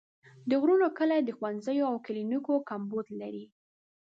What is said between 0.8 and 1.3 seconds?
کلي د